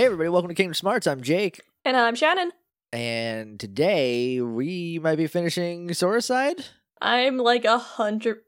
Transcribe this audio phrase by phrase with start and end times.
[0.00, 1.06] Hey, everybody, welcome to Kingdom Smarts.
[1.06, 2.52] I'm Jake, And I'm Shannon.
[2.90, 6.64] and today we might be finishing Soricide.
[7.02, 8.38] I'm like a hundred.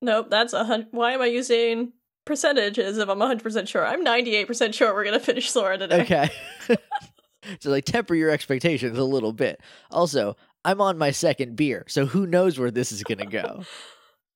[0.00, 0.90] Nope, that's a hundred.
[0.92, 3.84] Why am I using percentages if I'm a hundred percent sure?
[3.84, 6.02] I'm 98% sure we're gonna finish Sora today.
[6.02, 6.30] Okay.
[7.58, 9.60] so, like, temper your expectations a little bit.
[9.90, 13.64] Also, I'm on my second beer, so who knows where this is going to go.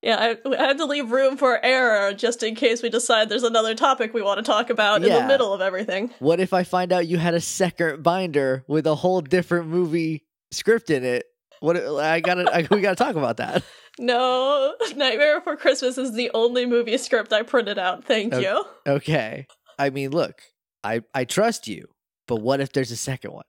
[0.03, 0.17] Yeah,
[0.47, 3.75] I, I had to leave room for error just in case we decide there's another
[3.75, 5.21] topic we want to talk about in Yeah.
[5.23, 6.11] the middle of everything.
[6.21, 10.25] What if I find out you had a second binder with a whole different movie
[10.53, 11.27] script in it?
[11.61, 13.63] What I gotta, I, we gotta talk about that.
[14.01, 18.05] No, Nightmare Before Christmas is the only movie script I printed out.
[18.05, 18.45] Thank Okay.
[18.49, 18.65] you.
[18.87, 19.45] Okay.
[19.77, 20.41] I mean, look,
[20.85, 21.89] I I trust you,
[22.29, 23.45] but what if there's a second one?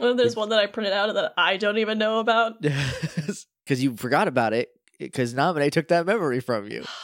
[0.00, 2.54] Well, there's one that I printed out that I don't even know about.
[3.64, 4.68] Because you forgot about it.
[5.04, 6.84] Because Naminé took that memory from you.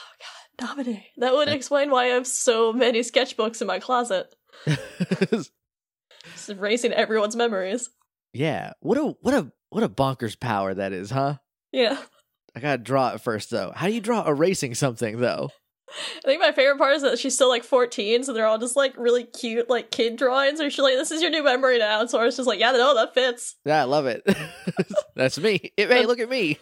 [0.63, 1.05] Oh, Naminé.
[1.17, 4.35] That would explain why I have so many sketchbooks in my closet.
[5.31, 5.51] Just
[6.49, 7.89] erasing everyone's memories.
[8.35, 8.73] yeah.
[8.81, 11.37] What a what a what a bonkers power that is, huh?
[11.73, 11.99] Yeah.
[12.55, 13.73] I gotta draw it first though.
[13.75, 15.49] How do you draw erasing something though?
[15.89, 18.77] I think my favorite part is that she's still like 14, so they're all just
[18.77, 20.61] like really cute, like kid drawings.
[20.61, 22.95] Or she's like, "This is your new memory now." And Sora's just like, "Yeah, no,
[22.95, 23.57] that fits.
[23.65, 24.23] Yeah, I love it.
[25.17, 25.73] That's me.
[25.77, 26.59] It, hey, look at me.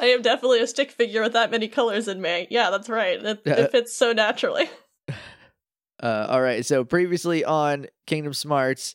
[0.00, 2.46] I am definitely a stick figure with that many colors in me.
[2.50, 3.22] Yeah, that's right.
[3.22, 4.68] It, it fits so naturally."
[6.02, 6.64] Uh, all right.
[6.64, 8.94] So previously on Kingdom Smarts,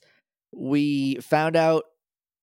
[0.51, 1.83] we found out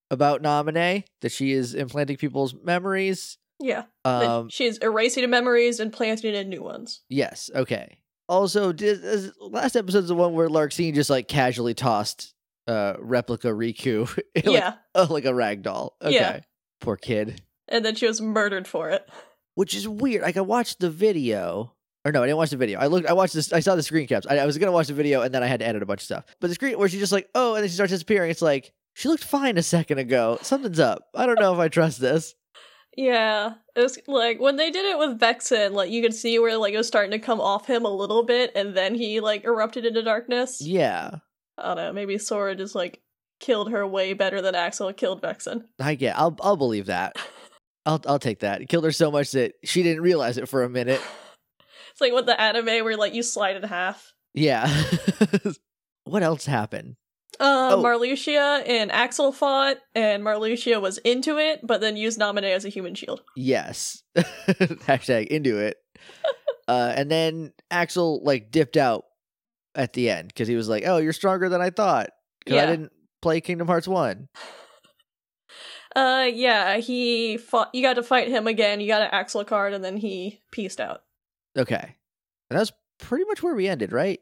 [0.09, 3.37] about Naminé that she is implanting people's memories.
[3.59, 7.01] Yeah, Um, she's erasing memories and planting in new ones.
[7.09, 7.49] yes.
[7.53, 7.99] Okay.
[8.29, 12.33] Also, did, is, last episode's the one where Larxene just like casually tossed
[12.67, 15.97] uh replica Riku, like, yeah, uh, like a rag doll.
[16.01, 16.15] Okay.
[16.15, 16.39] Yeah.
[16.79, 17.41] Poor kid.
[17.67, 19.09] And then she was murdered for it.
[19.55, 20.23] Which is weird.
[20.23, 21.73] Like I watched the video.
[22.05, 22.79] Or no, I didn't watch the video.
[22.79, 23.07] I looked.
[23.07, 23.53] I watched this.
[23.53, 24.27] I saw the screen caps.
[24.29, 26.01] I, I was gonna watch the video, and then I had to edit a bunch
[26.01, 26.25] of stuff.
[26.41, 28.29] But the screen where she's just like, "Oh," and then she starts disappearing.
[28.29, 30.37] It's like she looked fine a second ago.
[30.41, 31.07] Something's up.
[31.15, 32.35] I don't know if I trust this.
[32.95, 36.57] Yeah, it was like when they did it with Vexen, like you could see where
[36.57, 39.45] like it was starting to come off him a little bit, and then he like
[39.45, 40.61] erupted into darkness.
[40.61, 41.19] Yeah,
[41.57, 41.93] I don't know.
[41.93, 43.01] Maybe Sora just like
[43.39, 45.63] killed her way better than Axel killed Vexen.
[45.79, 46.17] I get.
[46.17, 46.37] I'll.
[46.41, 47.15] I'll believe that.
[47.85, 48.01] I'll.
[48.07, 48.61] I'll take that.
[48.61, 51.01] It killed her so much that she didn't realize it for a minute.
[51.91, 54.13] It's like what the anime where like you slide in half.
[54.33, 54.67] Yeah.
[56.05, 56.95] what else happened?
[57.39, 57.83] Uh, Oh.
[57.83, 62.69] Marluxia and Axel fought, and Marluxia was into it, but then used Naminé as a
[62.69, 63.21] human shield.
[63.35, 64.01] Yes.
[64.17, 65.77] Hashtag into it.
[66.67, 69.03] uh, and then Axel like dipped out
[69.75, 72.09] at the end because he was like, "Oh, you're stronger than I thought."
[72.43, 72.91] Because I didn't
[73.21, 74.29] play Kingdom Hearts one.
[75.95, 77.69] Uh, yeah, he fought.
[77.73, 78.81] You got to fight him again.
[78.81, 81.03] You got an Axel card, and then he pieced out.
[81.57, 81.95] Okay,
[82.49, 84.19] and that's pretty much where we ended, right?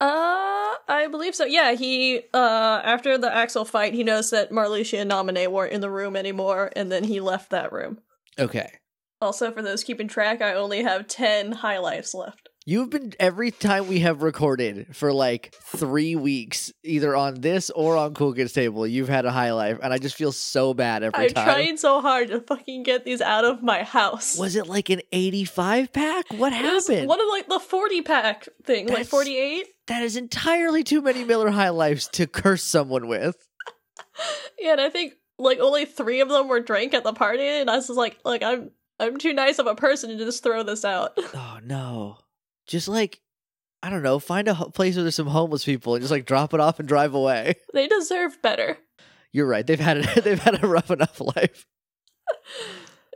[0.00, 1.44] Uh, I believe so.
[1.44, 5.80] Yeah, he uh after the Axel fight, he knows that Marluxia and Naminé weren't in
[5.80, 8.00] the room anymore, and then he left that room.
[8.38, 8.72] Okay.
[9.20, 12.48] Also, for those keeping track, I only have ten high lives left.
[12.66, 17.94] You've been every time we have recorded for like three weeks, either on this or
[17.94, 18.86] on Cool Kids Table.
[18.86, 21.46] You've had a high life, and I just feel so bad every time.
[21.46, 24.38] I'm trying so hard to fucking get these out of my house.
[24.38, 26.24] Was it like an eighty-five pack?
[26.32, 27.06] What It happened?
[27.06, 29.66] one of like the forty pack thing, like That's- forty eight.
[29.88, 33.36] that is entirely too many Miller High Lifes to curse someone with.
[34.58, 37.68] Yeah, and I think like only three of them were drank at the party, and
[37.68, 38.70] I was just like, like I'm
[39.00, 41.12] I'm too nice of a person to just throw this out.
[41.34, 42.18] Oh no.
[42.66, 43.20] Just like
[43.82, 46.24] I don't know, find a ho- place where there's some homeless people and just like
[46.24, 47.54] drop it off and drive away.
[47.74, 48.78] they deserve better.
[49.32, 49.66] You're right.
[49.66, 51.66] They've had it they've had a rough enough life.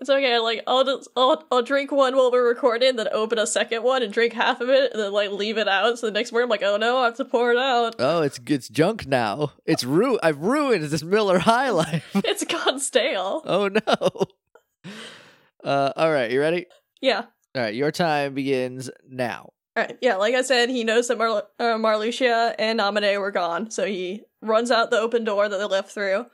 [0.00, 0.38] It's okay.
[0.38, 4.04] Like I'll just I'll, I'll drink one while we're recording, then open a second one
[4.04, 5.98] and drink half of it, and then like leave it out.
[5.98, 7.96] So the next morning, I'm like, oh no, I have to pour it out.
[7.98, 9.54] Oh, it's it's junk now.
[9.66, 12.08] It's ru I've ruined this Miller High Life.
[12.14, 13.42] it's gone stale.
[13.44, 14.92] oh no.
[15.64, 16.66] Uh all right, you ready?
[17.00, 17.24] Yeah.
[17.54, 19.50] All right, your time begins now.
[19.76, 19.96] All right.
[20.00, 20.16] Yeah.
[20.16, 24.22] Like I said, he knows that Mar- uh, Marluxia and Naminé were gone, so he
[24.42, 26.26] runs out the open door that they left through,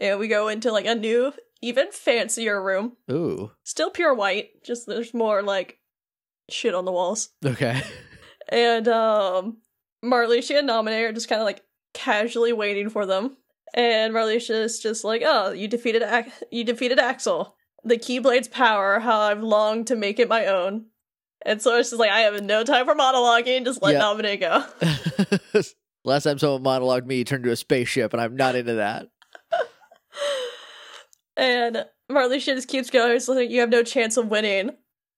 [0.00, 1.32] and we go into like a new,
[1.62, 2.96] even fancier room.
[3.10, 3.52] Ooh.
[3.62, 5.78] Still pure white, just there's more like
[6.50, 7.30] shit on the walls.
[7.44, 7.80] Okay.
[8.50, 9.58] And um
[10.02, 11.62] Marluxia and Naminé are just kind of like
[11.92, 13.36] casually waiting for them.
[13.74, 16.02] And Marluxia is just like, "Oh, you defeated
[16.50, 17.56] you defeated Axel.
[17.84, 20.86] The Keyblade's power, how I've longed to make it my own."
[21.44, 23.64] And so it's just like, "I have no time for monologuing.
[23.64, 24.00] Just let Yeah.
[24.00, 25.62] Naminé go."
[26.04, 29.08] Last time someone monologued me, he turned into a spaceship, and I'm not into that.
[31.36, 33.12] And Marley Marluxia just keeps going.
[33.12, 34.70] It's like, "You have no chance of winning."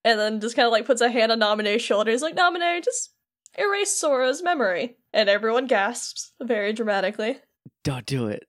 [0.04, 2.10] And then just kind of like puts a hand on Naminé's shoulder.
[2.10, 3.14] He's like, "Naminé, just
[3.58, 4.96] erase Sora's memory.
[5.12, 7.38] And everyone gasps very dramatically.
[7.84, 8.44] Don't do it.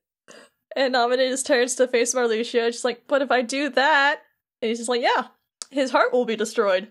[0.76, 4.22] And Naminé just turns to face Marluxia, just like, but if I do that,
[4.60, 5.26] and he's just like, yeah,
[5.70, 6.88] his heart will be destroyed.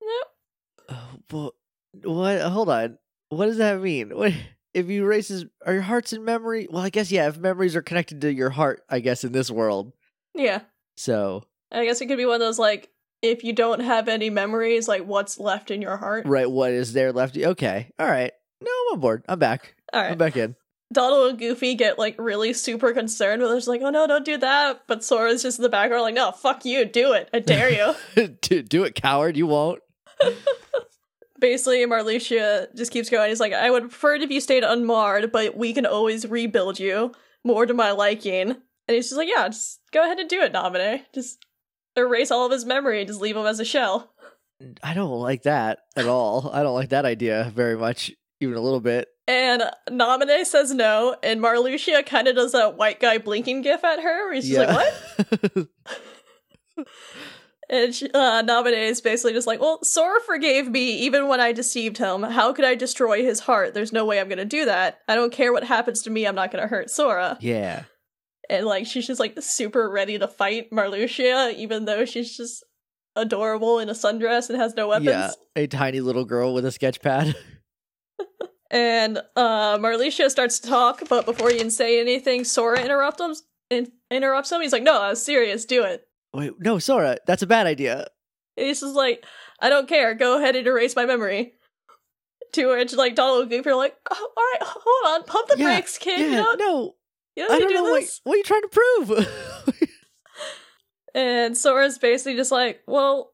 [0.00, 0.90] Yep.
[0.90, 1.54] Oh, well,
[2.02, 2.40] what?
[2.40, 2.98] Hold on.
[3.28, 4.16] What does that mean?
[4.16, 4.32] What,
[4.72, 6.66] if you erase his, are your hearts in memory?
[6.70, 7.28] Well, I guess yeah.
[7.28, 9.92] If memories are connected to your heart, I guess in this world.
[10.34, 10.60] Yeah.
[10.96, 12.90] So I guess it could be one of those like,
[13.22, 16.26] if you don't have any memories, like what's left in your heart.
[16.26, 17.36] right, what is there left?
[17.36, 18.32] Okay, all right.
[18.60, 19.24] No, I'm on board.
[19.28, 19.74] I'm back.
[19.92, 20.56] All I'm back in.
[20.92, 24.24] Donald and Goofy get like really super concerned, but they're just like, oh no, don't
[24.24, 24.82] do that.
[24.86, 27.28] But Sora's just in the background, like, no, fuck you, do it.
[27.32, 28.28] I dare you.
[28.40, 29.36] do, do it, coward.
[29.36, 29.80] You won't.
[31.40, 33.28] Basically, Marluxia just keeps going.
[33.28, 36.78] He's like, I would prefer it if you stayed unmarred, but we can always rebuild
[36.78, 37.12] you
[37.44, 38.50] more to my liking.
[38.50, 41.02] And he's just like, yeah, just go ahead and do it, Naminé.
[41.14, 41.44] Just
[41.96, 44.12] erase all of his memory and just leave him as a shell.
[44.82, 46.50] I don't like that at all.
[46.52, 49.08] I don't like that idea very much, even a little bit.
[49.26, 54.00] And Naminé says no, and Marluxia kind of does that white guy blinking gif at
[54.00, 55.66] her, where he's just like,
[56.76, 56.86] what?
[57.70, 61.52] And she, uh, Naminé is basically just like, well, Sora forgave me even when I
[61.52, 62.22] deceived him.
[62.22, 63.72] How could I destroy his heart?
[63.72, 64.98] There's no way I'm gonna do that.
[65.08, 67.38] I don't care what happens to me, I'm not gonna hurt Sora.
[67.40, 67.84] yeah.
[68.50, 72.62] And like, she's just like super ready to fight Marluxia, even though she's just
[73.16, 75.08] adorable in a sundress and has no weapons.
[75.08, 75.30] Yeah.
[75.56, 77.34] A tiny little girl with a sketch pad.
[78.74, 83.34] And uh, Marluxia starts to talk, but before he can say anything, Sora interrupts him.
[83.70, 84.60] In- interrupts him.
[84.60, 85.64] He's like, "No, I was serious.
[85.64, 88.08] Do it." Wait, no, Sora, that's a bad idea.
[88.56, 89.24] And he's just like,
[89.60, 90.14] "I don't care.
[90.14, 91.54] Go ahead and erase my memory."
[92.54, 95.56] To which, like Donald and Goofy are like, oh, "All right, hold on, pump the
[95.58, 96.18] Yeah, brakes, kid.
[96.20, 96.94] yeah, you don't, no,
[97.36, 99.28] you don't I don't do know what, this." what are you trying to prove.
[101.16, 103.32] And Sora's basically just like, "Well,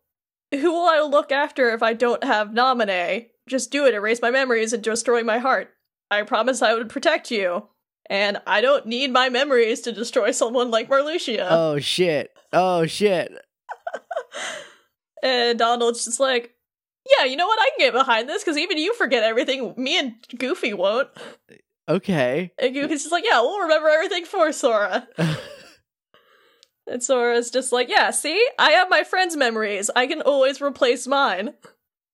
[0.50, 3.28] who will I look after if I don't have Naminé?
[3.50, 3.94] Just do it.
[3.94, 5.74] Erase my memories and destroy my heart.
[6.10, 7.66] I promise I would protect you."
[8.08, 11.46] And I don't need my memories to destroy someone like Marluxia.
[11.50, 12.32] oh shit.
[12.52, 13.32] Oh shit.
[15.22, 16.54] And Donald's just like,
[17.18, 17.60] yeah, you know what?
[17.60, 19.74] I can get behind this because even you forget everything.
[19.76, 21.08] Me and Goofy won't.
[21.86, 22.52] Okay.
[22.58, 25.06] And Goofy's just like, yeah, we'll remember everything for Sora.
[26.86, 28.44] And Sora's just like, yeah, see?
[28.58, 29.90] I have my friends' memories.
[29.94, 31.54] I can always replace mine.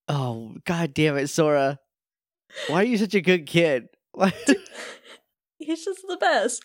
[0.09, 1.79] Oh god damn it, Sora.
[2.69, 3.89] Why are you such a good kid?
[5.59, 6.63] He's just the best.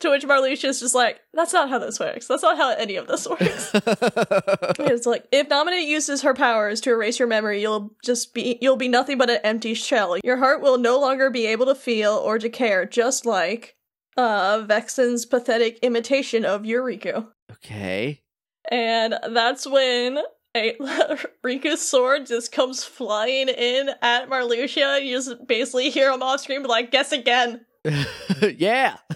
[0.00, 2.28] To which Marluxia's just like, that's not how this works.
[2.28, 3.70] That's not how any of this works.
[3.74, 8.76] it's like, if Naminé uses her powers to erase your memory, you'll just be you'll
[8.76, 10.16] be nothing but an empty shell.
[10.24, 13.74] Your heart will no longer be able to feel or to care, just like
[14.16, 17.26] uh Vexen's pathetic imitation of Yuriko.
[17.52, 18.22] okay.
[18.70, 20.18] And that's when
[20.56, 20.74] a
[21.44, 25.04] Riku's sword just comes flying in at Marluxia.
[25.04, 27.64] You just basically hear him off screen like, guess again.
[28.56, 28.96] yeah.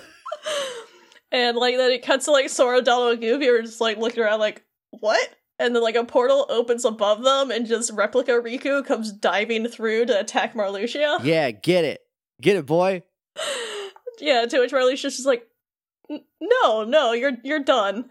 [1.35, 4.23] And like then it cuts to like Sora, Donald, and Goofy are just like looking
[4.23, 5.35] around like, what?
[5.59, 10.05] And then like a portal opens above them and just replica Riku comes diving through
[10.07, 11.25] to attack Marluxia.
[11.25, 12.03] Yeah, get it.
[12.43, 13.03] Get it, boy.
[14.21, 15.47] yeah, to which Marluxia's just like,
[16.11, 18.11] no, no, you're you're done.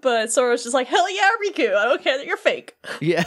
[0.00, 2.76] But Sora's just like, hell yeah, Riku, I don't care that you're fake.
[3.00, 3.24] yeah.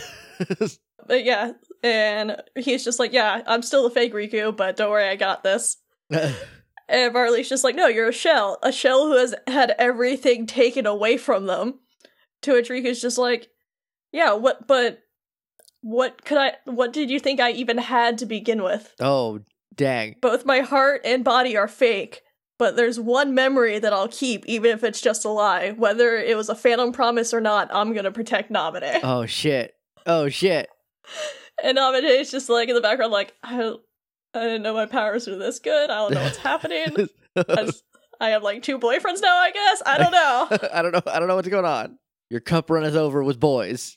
[1.08, 5.10] But yeah, and he's just like, yeah, I'm still the fake Riku, but don't worry,
[5.10, 5.78] I got this.
[6.92, 8.60] And Marley's just like, no, you're a shell.
[8.62, 11.80] A shell who has had everything taken away from them.
[12.42, 13.48] To which Riku's just like,
[14.12, 15.00] yeah, what, but
[15.80, 18.94] what could I, what did you think I even had to begin with?
[19.00, 19.40] oh,
[19.74, 20.18] dang.
[20.22, 22.24] Both my heart and body are fake,
[22.62, 25.72] but there's one memory that I'll keep, even if it's just a lie.
[25.72, 29.00] Whether it was a phantom promise or not, I'm gonna protect Naminé.
[29.02, 29.74] Oh shit.
[30.06, 30.70] Oh shit.
[31.64, 33.82] And Naminé is just like in the background, like, I don't,
[34.36, 35.90] I didn't know my powers were this good.
[35.90, 37.10] I don't know what's happening.
[37.36, 37.84] I, just-
[38.20, 39.82] I have like two boyfriends now, I guess.
[39.84, 40.70] I don't know.
[40.72, 41.02] I don't know.
[41.12, 41.98] I don't know what's going on.
[42.30, 43.96] Your cup runneth over with boys.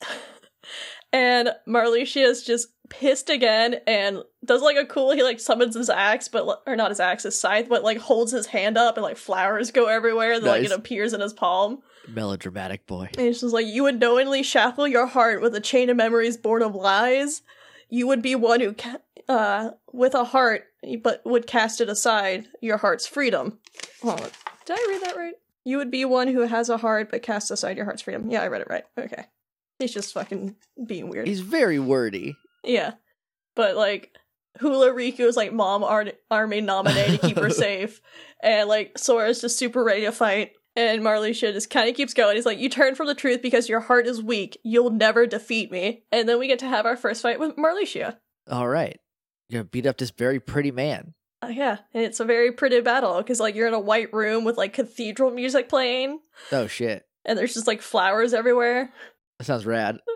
[1.13, 5.89] and Marluxia is just pissed again and does like a cool, he like summons his
[5.91, 9.03] axe, but, or not his axe, his scythe, but like holds his hand up and
[9.05, 10.39] like flowers go everywhere.
[10.41, 11.83] Then like it appears in his palm.
[12.09, 13.09] Melodramatic boy.
[13.17, 16.37] And it's just like, you would knowingly shackle your heart with a chain of memories
[16.37, 17.43] born of lies.
[17.89, 18.99] You would be one who, ca-
[19.29, 20.65] uh, with a heart,
[21.03, 23.59] but would cast it aside, your heart's freedom.
[24.03, 24.31] oh.
[24.67, 25.35] Did I read that right?
[25.65, 28.31] You would be one who has a heart, but casts aside your heart's freedom.
[28.31, 28.85] Yeah, I read it right.
[28.99, 29.25] Okay.
[29.79, 31.27] He's just fucking being weird.
[31.27, 32.37] He's very wordy.
[32.65, 32.95] Yeah.
[33.57, 34.15] But, like,
[34.61, 38.01] Hula Riku is like mom ar- army Naminé to keep her safe.
[38.43, 40.53] And, like, Sora's just super ready to fight.
[40.77, 42.35] And Marluxia just kind of keeps going.
[42.35, 44.59] He's like, You turn from the truth because your heart is weak.
[44.65, 46.03] You'll never defeat me.
[46.11, 48.17] And then we get to have our first fight with Marluxia.
[48.51, 48.99] All right.
[49.49, 51.15] You're gonna beat up this very pretty man.
[51.43, 54.43] Uh, yeah, and it's a very pretty battle because like you're in a white room
[54.45, 56.19] with like cathedral music playing,
[56.51, 57.05] Oh shit.
[57.27, 58.91] and there's just like flowers everywhere.
[59.39, 59.99] That sounds rad.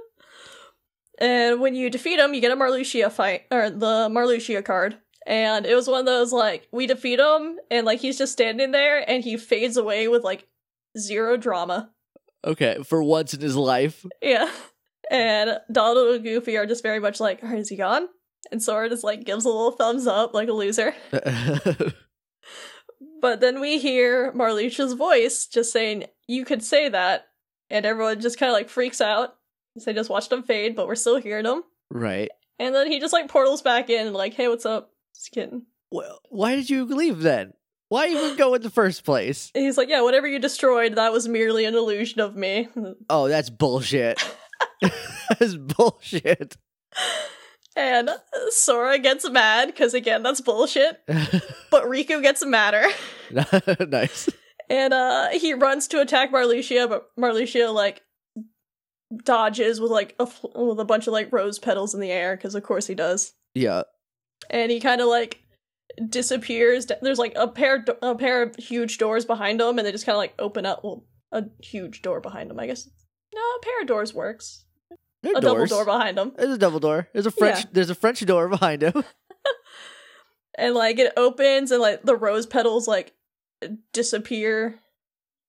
[1.21, 4.99] And when you defeat him, you get a Marluxia fight or the Marluxia card.
[5.27, 8.71] And it was one of those like we defeat him, and like he's just standing
[8.71, 10.47] there, and he fades away with like
[10.97, 11.91] zero drama.
[12.47, 14.07] Okay, for once in his life.
[14.23, 14.51] Yeah.
[15.11, 18.09] And Donald and Goofy are just very much like, alright, is he gone?
[18.53, 20.95] And Sora just like gives a little thumbs up like a loser.
[23.21, 27.27] But then we hear Marluxia's voice just saying, You could say that.
[27.71, 29.35] And everyone just kind of like freaks out.
[29.85, 31.63] They just watched him fade, but we're still hearing him.
[31.91, 32.31] right.
[32.61, 34.91] And then he just like portals back in, like, Hey, what's up?
[35.15, 35.63] Just kidding.
[35.93, 37.53] Well, why did you leave then?
[37.89, 39.51] Why even go in the first place?
[39.55, 42.69] And he's like, Yeah, whatever you destroyed, that was merely an illusion of me.
[43.09, 44.19] Oh, that's bullshit.
[45.39, 46.57] that's bullshit.
[47.77, 48.11] And
[48.51, 51.01] Sora gets mad, because again, that's bullshit.
[51.71, 52.87] But Riku gets madder.
[53.89, 54.29] nice.
[54.69, 58.03] And uh he runs to attack Marluxia, but Marluxia like
[59.25, 62.37] dodges with like a fl- with a bunch of like rose petals in the air
[62.37, 63.35] because of course he does.
[63.55, 63.83] Yeah.
[64.51, 65.43] And he kind of like
[66.09, 66.87] disappears.
[67.03, 70.07] There's like a pair do- a pair of huge doors behind him, and they just
[70.07, 70.85] kind of like open up.
[70.85, 72.89] Well, a huge door behind him, I guess.
[73.35, 74.65] No, a pair of doors works.
[75.23, 77.09] There a double door behind him, There's a double door.
[77.13, 77.61] There's a French.
[77.61, 77.71] Yeah.
[77.73, 79.03] There's a French door behind him.
[80.59, 83.15] and like it opens, and like the rose petals like
[83.93, 84.79] disappear.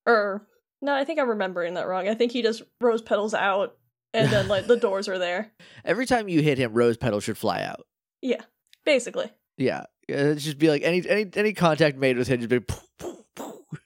[0.06, 0.48] Or
[0.82, 2.08] no, I think I'm remembering that wrong.
[2.08, 3.78] I think he just rose petals out,
[4.14, 5.52] and then like the doors are there.
[5.84, 7.86] Every time you hit him, rose petals should fly out.
[8.22, 8.42] Yeah,
[8.86, 9.32] basically.
[9.58, 9.86] Yeah.
[10.08, 12.60] It should be like any any any contact made with him just be.
[12.60, 13.56] poof, poof, poof.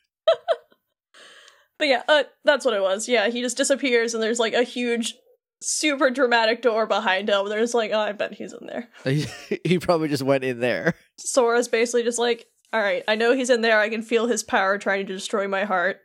[1.80, 3.10] But yeah, uh, that's what it was.
[3.10, 5.16] Yeah, he just disappears, and there's like a huge,
[5.62, 7.50] super dramatic door behind him.
[7.50, 8.88] There's like, oh, I bet he's in there.
[9.04, 9.26] He,
[9.66, 10.94] he probably just went in there.
[11.18, 13.80] Sora's basically just like, all right, I know he's in there.
[13.80, 16.00] I can feel his power trying to destroy my heart.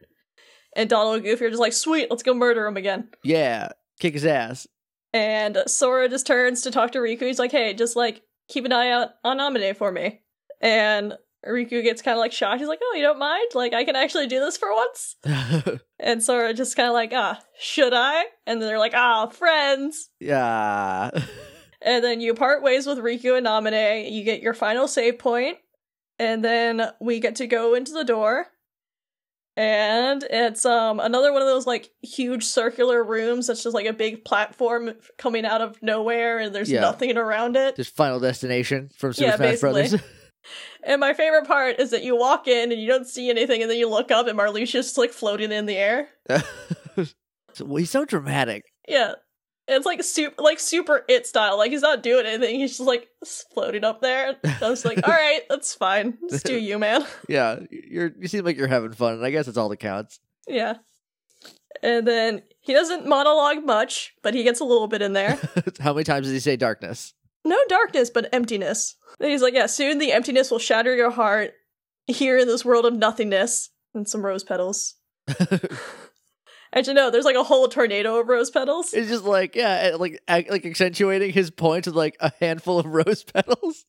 [0.77, 3.09] And Donald and Goofy are just like, sweet, let's go murder him again.
[3.23, 3.71] Yeah.
[4.01, 4.67] Kick his ass.
[5.13, 7.23] And Sora just turns to talk to Riku.
[7.23, 10.21] He's like, hey, just like keep an eye out on Naminé for me.
[10.61, 11.15] And
[11.47, 12.59] Riku gets kind of like shocked.
[12.59, 13.49] He's like, oh, you don't mind?
[13.55, 15.17] Like, I can actually do this for once.
[16.01, 18.23] And Sora just kind of like, ah, should I?
[18.47, 20.11] And then they're like, ah, friends.
[20.21, 21.11] yeah.
[21.81, 24.11] And then you part ways with Riku and Namine.
[24.11, 25.59] You get your final save point,
[26.19, 28.47] and then we get to go into the door.
[29.59, 33.93] And it's um another one of those like huge circular rooms that's just like a
[33.93, 36.83] big platform coming out of nowhere, and there's Yeah.
[36.83, 37.75] nothing around it.
[37.75, 39.95] Just Final Destination from Super Yeah, Smash Brothers.
[40.85, 43.71] And my favorite part is that you walk in and you don't see anything, and
[43.71, 46.09] then you look up and Marluxia's just like floating in the air.
[47.53, 48.65] so, he's so dramatic.
[48.87, 49.15] Yeah.
[49.69, 51.59] It's like super, like super it style.
[51.59, 52.59] Like he's not doing anything.
[52.59, 53.09] He's just like
[53.53, 54.37] floating up there.
[54.63, 56.17] I was like, all right, that's fine.
[56.23, 57.05] Let's do you, man.
[57.29, 60.19] Yeah, you're you seem like you're having fun, and I guess it's all that counts.
[60.47, 60.75] Yeah.
[61.83, 65.39] And then he doesn't monologue much, but he gets a little bit in there.
[65.81, 67.13] How many times does he say darkness?
[67.45, 68.97] No darkness, but emptiness.
[69.21, 71.53] And he's like, yeah, soon the emptiness will shatter your heart
[72.07, 73.71] here in this world of nothingness.
[73.95, 74.95] And some rose petals.
[76.75, 78.93] Actually, know, there's like a whole tornado of rose petals.
[78.93, 83.23] It's just like yeah, like like accentuating his point with like a handful of rose
[83.25, 83.85] petals,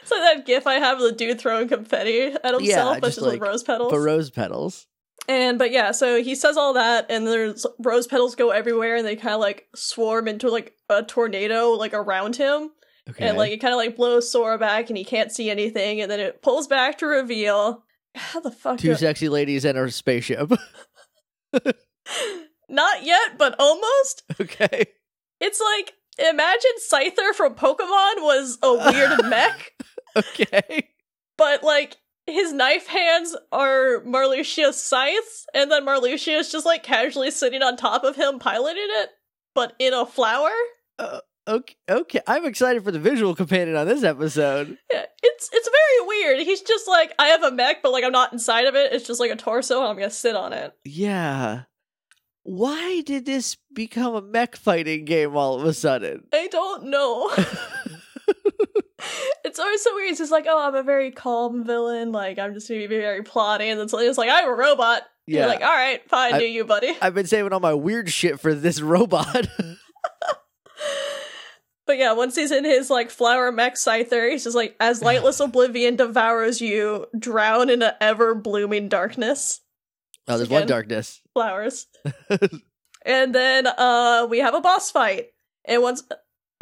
[0.00, 3.06] It's like that gif I have of the dude throwing confetti at himself, Yeah, but
[3.08, 3.92] just just with like- rose petals.
[3.92, 4.86] but rose petals.
[5.28, 9.06] And but yeah, so he says all that, and there's rose petals go everywhere, and
[9.06, 12.70] they kind of like swarm into like a tornado like around him,
[13.08, 16.00] Okay, and like it kind of like blows Sora back, and he can't see anything,
[16.00, 17.84] and then it pulls back to reveal
[18.16, 18.78] how the fuck.
[18.78, 20.50] two do- sexy ladies and a spaceship.
[22.68, 24.22] Not yet, but almost.
[24.40, 24.84] okay,
[25.40, 29.72] It's like imagine Scyther from Pokemon was a weird mech,
[30.16, 30.88] okay,
[31.36, 37.30] but like his knife hands are Marluxia's scythes, and then Marluxia is just like casually
[37.30, 39.10] sitting on top of him piloting it,
[39.54, 40.50] but in a flower.
[40.98, 42.20] Uh, okay, okay.
[42.26, 44.78] I'm excited for the visual companion on this episode.
[44.92, 46.40] Yeah, it's it's very weird.
[46.46, 48.92] He's just like, I have a mech, but like I'm not inside of it.
[48.92, 50.72] It's just like a torso, and I'm gonna sit on it.
[50.84, 51.62] Yeah,
[52.42, 56.24] why did this become a mech fighting game all of a sudden?
[56.32, 57.30] I don't know.
[59.44, 60.10] it's always so weird.
[60.10, 62.12] It's just like, oh, I'm a very calm villain.
[62.12, 65.02] Like I'm just gonna be very plotty, and then suddenly it's like, I'm a robot.
[65.26, 65.40] Yeah.
[65.40, 66.96] You're like, all right, fine, I- do you, buddy.
[67.00, 69.46] I've been saving all my weird shit for this robot.
[71.86, 75.40] But yeah, once he's in his like flower mech scyther, he's just like, as lightless
[75.44, 79.60] oblivion devours you, drown in an ever blooming darkness.
[80.28, 80.68] oh, there's one Again.
[80.68, 81.20] darkness.
[81.34, 81.86] Flowers.
[83.04, 85.30] and then uh we have a boss fight.
[85.64, 86.02] And once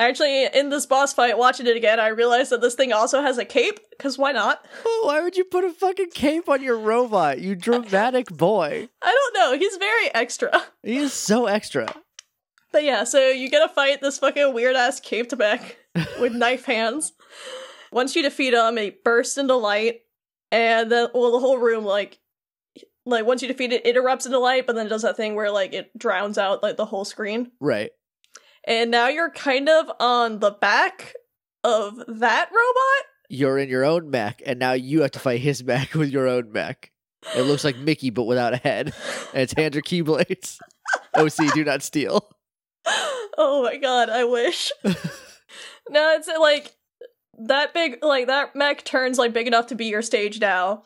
[0.00, 3.36] Actually, in this boss fight, watching it again, I realized that this thing also has
[3.36, 4.64] a cape, because why not?
[4.86, 8.88] Oh, why would you put a fucking cape on your robot, you dramatic boy?
[9.02, 10.50] I don't know, he's very extra.
[10.82, 11.94] He is so extra.
[12.72, 15.76] But yeah, so you get to fight this fucking weird ass caped mech
[16.20, 17.12] with knife hands.
[17.92, 20.02] Once you defeat him, it bursts into light,
[20.52, 22.20] and then well, the whole room like
[23.06, 25.34] like once you defeat it, it erupts into light, but then it does that thing
[25.34, 27.50] where like it drowns out like the whole screen.
[27.60, 27.90] Right.
[28.64, 31.14] And now you're kind of on the back
[31.64, 33.06] of that robot.
[33.28, 36.28] You're in your own mech, and now you have to fight his mech with your
[36.28, 36.90] own mech.
[37.36, 38.94] It looks like Mickey, but without a head,
[39.34, 40.58] and its hands are keyblades.
[41.14, 42.28] OC, do not steal.
[43.40, 44.70] Oh my god, I wish.
[44.84, 46.74] no, it's uh, like
[47.46, 50.84] that big like that mech turns like big enough to be your stage now.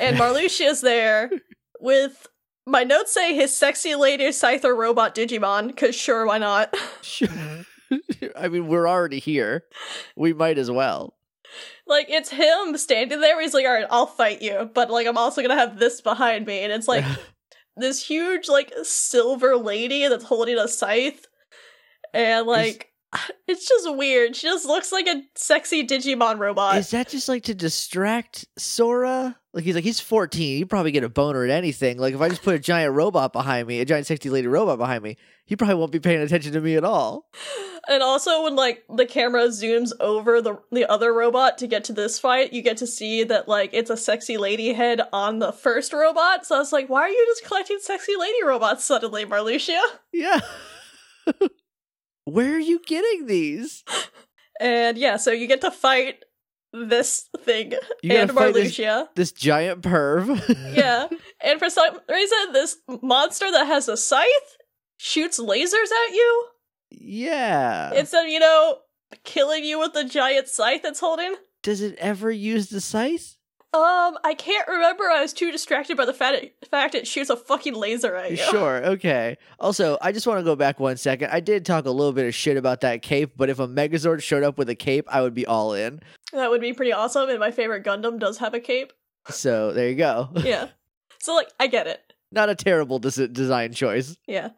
[0.00, 1.30] And Marluxia's there
[1.80, 2.26] with
[2.66, 6.74] my notes say his sexy lady Scyther robot Digimon, cause sure, why not?
[7.02, 7.28] Sure.
[8.36, 9.64] I mean, we're already here.
[10.14, 11.14] We might as well.
[11.86, 15.42] like it's him standing there, he's like, Alright, I'll fight you, but like I'm also
[15.42, 17.04] gonna have this behind me, and it's like
[17.78, 21.26] this huge like silver lady that's holding a scythe.
[22.14, 22.88] And like
[23.46, 24.36] it's just weird.
[24.36, 26.76] She just looks like a sexy Digimon robot.
[26.76, 29.36] Is that just like to distract Sora?
[29.54, 30.58] Like he's like he's 14.
[30.58, 31.98] He'd probably get a boner at anything.
[31.98, 34.78] Like if I just put a giant robot behind me, a giant sexy lady robot
[34.78, 37.30] behind me, he probably won't be paying attention to me at all.
[37.88, 41.94] And also when like the camera zooms over the the other robot to get to
[41.94, 45.52] this fight, you get to see that like it's a sexy lady head on the
[45.52, 46.44] first robot.
[46.44, 49.80] So I was like, why are you just collecting sexy lady robots suddenly, Marluxia?
[50.12, 50.40] Yeah.
[52.28, 53.84] Where are you getting these?
[54.60, 56.24] And yeah, so you get to fight
[56.72, 59.08] this thing You and fight this- Marluxia.
[59.14, 60.74] This giant perv.
[60.76, 61.08] yeah.
[61.42, 64.56] And for some reason, this monster that has a scythe
[64.98, 66.46] shoots lasers at you
[66.90, 67.92] yeah.
[67.94, 68.78] instead of, you know,
[69.24, 71.34] killing you with the giant scythe it's holding.
[71.62, 73.37] Does it ever use the scythe?
[73.84, 75.04] Um, I can't remember.
[75.04, 78.30] I was too distracted by the fact it, fact it shoots a fucking laser at
[78.30, 78.36] you.
[78.36, 79.36] Sure, okay.
[79.60, 81.30] Also, I just want to go back one second.
[81.30, 84.22] I did talk a little bit of shit about that cape, but if a Megazord
[84.22, 86.00] showed up with a cape, I would be all in.
[86.32, 87.28] That would be pretty awesome.
[87.28, 88.92] And my favorite Gundam does have a cape.
[89.30, 90.30] So there you go.
[90.36, 90.68] Yeah.
[91.20, 92.00] so like, I get it.
[92.30, 94.16] Not a terrible des- design choice.
[94.26, 94.50] Yeah.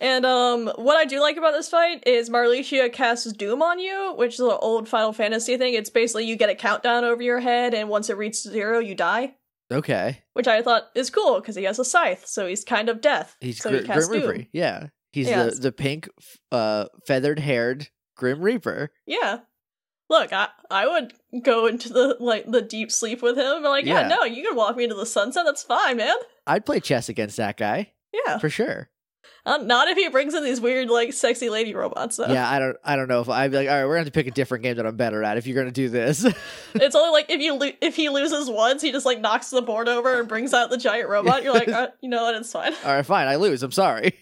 [0.00, 4.12] And um, what I do like about this fight is Marluxia casts Doom on you,
[4.16, 5.74] which is an old Final Fantasy thing.
[5.74, 8.94] It's basically you get a countdown over your head, and once it reaches zero, you
[8.96, 9.36] die.
[9.72, 10.18] Okay.
[10.34, 13.36] Which I thought is cool because he has a scythe, so he's kind of death.
[13.40, 14.30] He's so Gr- he Grim Doom.
[14.30, 14.46] Reaper.
[14.52, 14.86] Yeah.
[15.12, 15.54] He's Yes.
[15.56, 16.08] the, the pink,
[16.50, 18.90] uh, feathered haired Grim Reaper.
[19.06, 19.38] Yeah.
[20.10, 23.46] Look, I I would go into the like the deep sleep with him.
[23.56, 24.08] and like, yeah, Yeah.
[24.08, 25.44] no, you can walk me into the sunset.
[25.46, 26.16] That's fine, man.
[26.46, 28.38] I'd play chess against that guy Yeah.
[28.38, 28.90] for sure.
[29.46, 32.26] Not if he brings in these weird like sexy lady robots though.
[32.32, 34.06] Yeah, I don't, I don't know if I'd be like, all right, we're gonna have
[34.06, 36.24] to pick a different game that I'm better at if you're gonna do this.
[36.74, 39.62] It's only like if you lo- if he loses once, he just like knocks the
[39.62, 41.44] board over and brings out the giant robot.
[41.44, 42.34] You're like, uh, you know what?
[42.34, 42.72] It's fine.
[42.84, 43.62] all right, fine, I lose.
[43.62, 44.14] I'm sorry.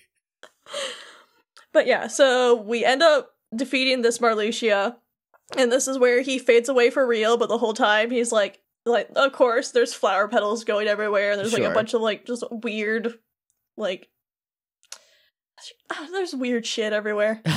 [1.72, 4.96] But yeah, so we end up defeating this Marluxia,
[5.56, 7.38] and this is where he fades away for real.
[7.38, 11.40] But the whole time he's like, like of course, there's flower petals going everywhere, and
[11.40, 13.18] there's like a bunch of like just weird,
[13.76, 14.08] like.
[15.90, 17.40] ah, There's weird shit everywhere.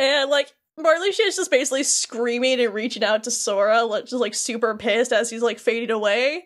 [0.00, 4.34] and like Marluxia is just basically screaming and reaching out to Sora, like just like
[4.34, 6.44] super pissed as he's like fading away.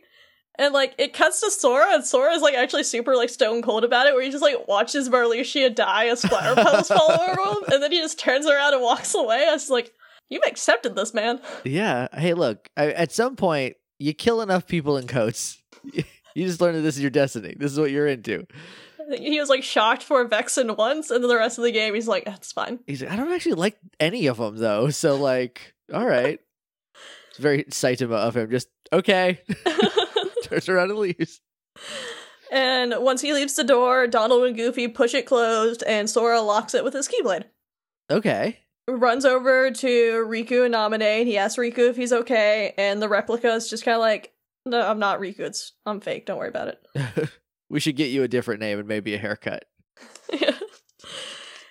[0.57, 3.83] And like it cuts to Sora, and Sora is like actually super like stone cold
[3.83, 7.65] about it, where he just like watches Marluxia die as flower petals fall over him,
[7.73, 9.47] and then he just turns around and walks away.
[9.49, 9.93] I was like,
[10.29, 12.07] "You've accepted this, man." yeah.
[12.13, 12.69] Hey, look.
[12.77, 15.61] I, at some point, you kill enough people in coats.
[16.37, 17.55] You just learn that this is your destiny.
[17.59, 18.47] This is what you're into.
[19.13, 22.09] He was like shocked for Vexen once, and then the rest of the game, he's
[22.09, 24.91] like, "That's fine." He's like, I don't actually like any of them though.
[24.91, 26.41] So like, all right.
[27.31, 28.51] It's very Saitama of him.
[28.51, 29.41] Just okay.
[30.45, 31.41] Turns around and leaves.
[32.53, 36.75] and once he leaves the door, Donald and Goofy push it closed, and Sora locks
[36.75, 37.45] it with his Keyblade.
[38.11, 38.59] Okay.
[38.87, 43.09] runs over to Riku and Namine, and he asks Riku if he's okay, and the
[43.09, 44.33] replica is just kind of like,
[44.65, 45.41] "No, I'm not Riku.
[45.41, 46.27] It's I'm fake.
[46.27, 47.31] Don't worry about it."
[47.69, 49.65] we should get you a different name and maybe a haircut.
[50.33, 50.59] yeah.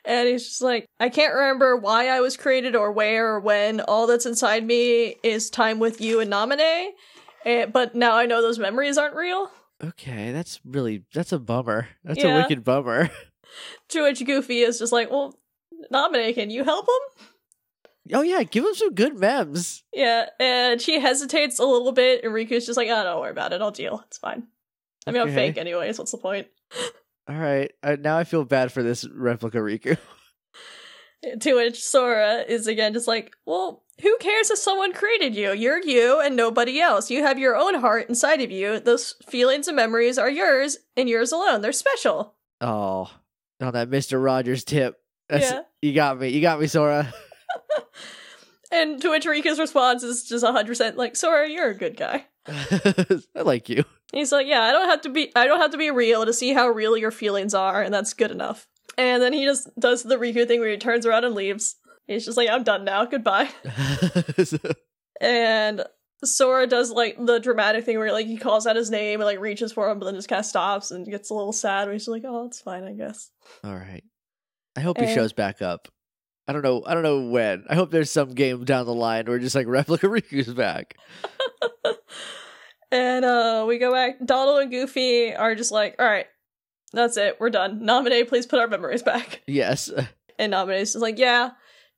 [0.05, 3.81] and he's just like, "I can't remember why I was created or where or when.
[3.81, 6.89] All that's inside me is time with you and Namine,
[7.45, 9.49] and, but now I know those memories aren't real."
[9.83, 11.87] Okay, that's really that's a bummer.
[12.03, 12.37] That's Yeah.
[12.37, 13.09] a wicked bummer.
[13.89, 15.37] To which Goofy is just like, "Well,
[15.93, 17.25] Namine, can you help him?"
[18.17, 19.83] Oh yeah, give him some good memes.
[19.93, 23.53] Yeah, and she hesitates a little bit, and Riku's just like, "Oh, don't worry about
[23.53, 23.61] it.
[23.61, 24.03] I'll deal.
[24.07, 24.47] It's fine."
[25.07, 25.35] I mean, I'm Okay.
[25.35, 25.97] fake anyways.
[25.99, 26.47] What's the point?
[27.29, 29.97] All right, uh, now I feel bad for this replica Riku.
[31.39, 35.53] To which Sora is again just like, well, who cares if someone created you?
[35.53, 37.09] You're you and nobody else.
[37.09, 38.81] You have your own heart inside of you.
[38.81, 41.61] Those feelings and memories are yours and yours alone.
[41.61, 42.35] They're special.
[42.59, 43.09] Oh,
[43.61, 44.97] on that Mister Rogers tip.
[45.29, 45.61] That's, Yeah.
[45.81, 46.27] You got me.
[46.27, 47.13] You got me, Sora.
[48.71, 52.25] And to which Riku's response is just 100% like, Sora, you're a good guy.
[52.47, 53.83] I like you.
[54.11, 56.33] He's like, yeah, I don't have to be I don't have to be real to
[56.33, 58.67] see how real your feelings are, and that's good enough.
[58.97, 61.77] And then he just does the Riku thing where he turns around and leaves.
[62.05, 63.49] He's just like, I'm done now, goodbye.
[65.21, 65.85] And
[66.23, 69.39] Sora does like the dramatic thing where like he calls out his name and like
[69.39, 71.85] reaches for him, but then just kind of stops and gets a little sad.
[71.85, 73.31] Where he's like, "Oh, it's fine, I guess."
[73.63, 74.03] All right.
[74.75, 75.87] I hope he shows back up.
[76.47, 76.83] I don't know.
[76.85, 77.63] I don't know when.
[77.69, 80.97] I hope there's some game down the line where just like replica Riku's back.
[82.91, 84.17] And uh we go back.
[84.23, 86.27] Donald and Goofy are just like, "All right,
[86.91, 87.79] that's it, we're done.
[87.81, 89.91] Naminé, please put our memories back." Yes.
[90.37, 91.51] And Naminé's just like, "Yeah,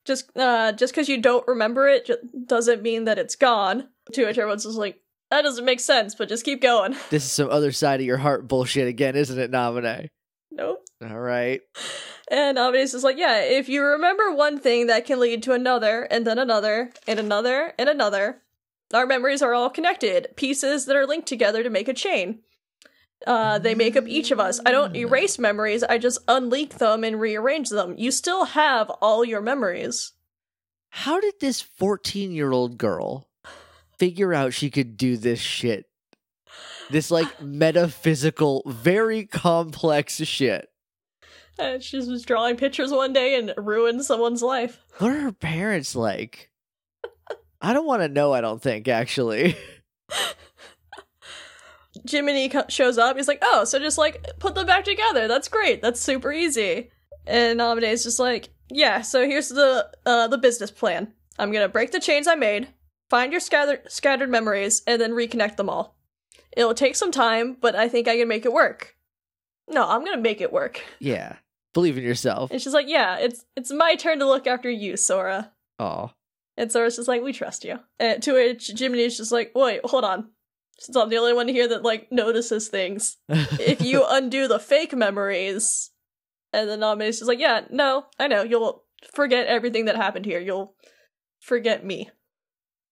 [0.06, 4.26] just uh just because you don't remember it ju- doesn't mean that it's gone." To
[4.26, 7.50] which everyone's just like, "That doesn't make sense, but just keep going." This is some
[7.50, 10.08] other side of your heart bullshit again, isn't it, Naminé?
[10.52, 10.80] nope.
[11.04, 11.60] All right.
[12.30, 16.04] And Naminé is like, yeah, if you remember one thing, that can lead to another,
[16.04, 18.42] and then another, and another, and another.
[18.94, 22.40] Our memories are all connected, pieces that are linked together to make a chain.
[23.26, 24.60] Uh, they make up each of us.
[24.66, 27.96] I don't erase memories, I just unleak them and rearrange them.
[27.98, 30.14] You still have all your memories.
[30.90, 33.28] How did this 14 year old girl
[33.98, 35.86] figure out she could do this shit?
[36.90, 40.70] This like metaphysical, very complex shit.
[41.58, 44.84] And she was drawing pictures one day and ruined someone's life.
[44.98, 46.50] What are her parents like?
[47.62, 49.58] I don't want to know, I don't think, actually.
[52.10, 53.16] Jiminy co- shows up.
[53.18, 55.28] He's like, "Oh, so just like put them back together.
[55.28, 55.82] That's great.
[55.82, 56.92] That's super easy."
[57.26, 59.02] And Naminé's just like, "Yeah.
[59.02, 61.14] So here's the uh, the business plan.
[61.40, 62.68] I'm gonna break the chains I made,
[63.10, 65.98] find your scattered scattered memories, and then reconnect them all.
[66.56, 68.96] It'll take some time, but I think I can make it work.
[69.70, 71.38] No, I'm gonna make it work." Yeah.
[71.76, 72.50] Believe in yourself.
[72.50, 76.10] And she's like, "Yeah, it's it's my turn to look after you, Sora." Oh.
[76.58, 80.04] And Sora's just like, "We trust you." And to which Jiminy's just like, "Wait, hold
[80.06, 80.32] on."
[80.80, 84.94] Since I'm the only one here that like notices things, if you undo the fake
[84.96, 85.92] memories,
[86.52, 88.84] and the Naminé's just like, yeah, no, I know, you'll
[89.14, 90.40] forget everything that happened here.
[90.40, 90.76] You'll
[91.40, 92.10] forget me.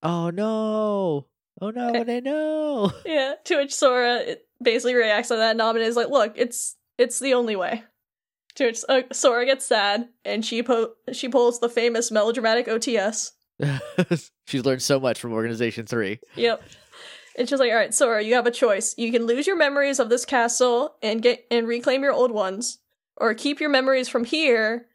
[0.01, 1.27] Oh no.
[1.61, 2.03] Oh no, Eh.
[2.03, 2.91] they know.
[3.05, 3.35] Yeah.
[3.45, 5.57] To which Sora it basically reacts on that.
[5.59, 7.83] and is like, look, it's it's the only way.
[8.55, 13.31] To which uh, Sora gets sad, and she po- she pulls the famous melodramatic OTS.
[14.47, 16.19] She's learned so much from Organization 3.
[16.35, 16.63] Yep.
[17.37, 18.93] And she's like, all right, Sora, you have a choice.
[18.97, 22.79] You can lose your memories of this castle and get and reclaim your old ones,
[23.17, 24.85] or keep your memories from here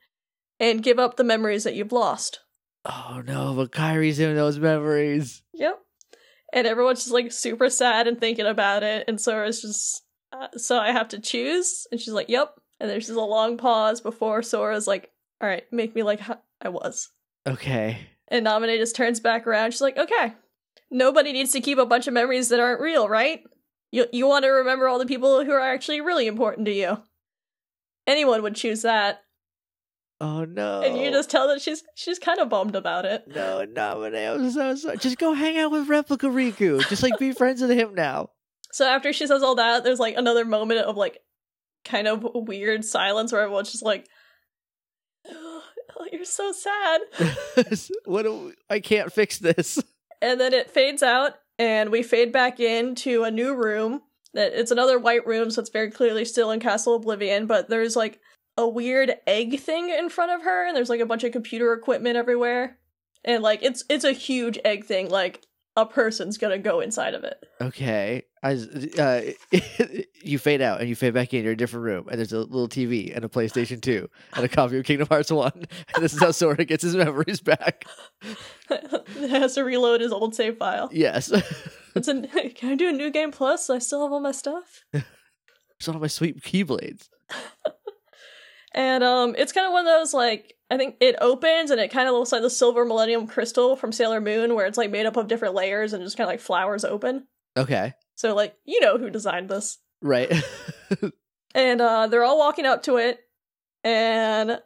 [0.61, 2.41] and give up the memories that you've lost.
[2.85, 5.43] Oh no, but Kairi's in those memories.
[5.53, 5.81] Yep.
[6.53, 10.79] And everyone's just like super sad and thinking about it, and Sora's just, uh, so
[10.79, 11.87] I have to choose.
[11.91, 12.55] And she's like, yep.
[12.81, 15.11] And there's just a long pause before Sora's like,
[15.41, 16.21] all right, make me like
[16.61, 17.11] I was.
[17.47, 17.99] Okay.
[18.29, 19.71] And Naminé just turns back around.
[19.73, 20.35] She's like, okay,
[20.91, 23.43] nobody needs to keep a bunch of memories that aren't real, right?
[23.91, 27.03] You you want to remember all the people who are actually really important to you.
[28.07, 29.21] Anyone would choose that,
[30.21, 30.83] Oh no.
[30.83, 33.25] and you just tell that she's she's kind of bummed about it.
[33.29, 34.99] No, Naminé, I'm so sorry.
[34.99, 36.87] Just go hang out with Replica Riku.
[36.89, 38.31] Just like be friends with him now.
[38.71, 41.19] So after she says all that, there's like another moment of like
[41.89, 44.07] kind of weird silence where everyone's just like,
[45.29, 45.63] oh,
[46.13, 47.01] "You're so sad,"
[48.05, 49.83] what do we, I can't fix this.
[50.23, 54.03] and then it fades out, and we fade back into a new room.
[54.35, 57.97] That it's another white room, so it's very clearly still in Castle Oblivion, but there's
[57.97, 58.21] like
[58.59, 61.73] a weird egg thing in front of her, and there's like a bunch of computer
[61.73, 62.79] equipment everywhere,
[63.25, 65.47] and like it's it's a huge egg thing, like
[65.79, 67.45] a person's gonna go inside of it.
[67.61, 68.25] Okay.
[68.43, 68.53] I,
[68.99, 69.21] uh,
[70.23, 71.43] you fade out and you fade back in.
[71.43, 74.45] You're in a different room, and there's a little TV and a PlayStation 2 and
[74.45, 75.53] a copy of Kingdom Hearts 1.
[75.95, 77.85] And this is how Sora gets his memories back.
[79.19, 80.89] has to reload his old save file.
[80.93, 81.33] Yes.
[81.95, 82.23] It's a,
[82.55, 83.71] can I do a new game plus?
[83.71, 84.85] I still have all my stuff.
[84.93, 87.09] It's all my sweet keyblades.
[88.75, 91.91] And um it's kind of one of those like I think it opens and it
[91.91, 95.07] kind of looks like the silver millennium crystal from Sailor Moon where it's like made
[95.07, 97.27] up of different layers and just kind of like flowers open.
[97.57, 97.95] Okay.
[98.17, 99.79] So like you know who designed this.
[100.03, 100.33] Right.
[101.55, 103.21] And uh they're all walking up to it
[103.85, 104.61] and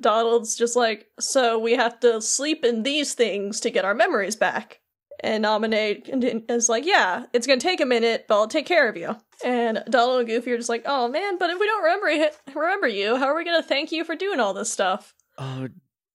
[0.00, 4.36] Donald's just like, "So we have to sleep in these things to get our memories
[4.36, 4.80] back."
[5.20, 8.88] And Naminé is like, "Yeah, it's going to take a minute, but I'll take care
[8.88, 11.82] of you." And Donald and Goofy are just like, "Oh man, but if we don't
[11.82, 14.70] remember it, remember you, how are we going to thank you for doing all this
[14.70, 15.68] stuff?" Oh,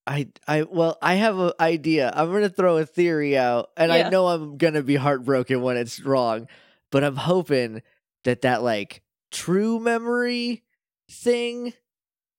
[0.08, 2.12] I I well, I have an idea.
[2.16, 6.00] I'm gonna throw a theory out, and I know I'm gonna be heartbroken when it's
[6.02, 6.48] wrong,
[6.92, 7.82] but I'm hoping
[8.24, 10.64] that that like true memory
[11.10, 11.74] thing,